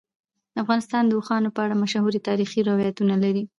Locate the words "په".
1.55-1.59